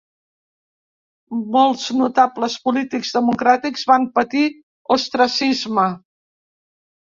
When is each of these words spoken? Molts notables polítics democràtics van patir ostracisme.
Molts 1.55 1.83
notables 1.99 2.57
polítics 2.65 3.13
democràtics 3.19 3.87
van 3.95 4.11
patir 4.19 4.45
ostracisme. 4.99 5.89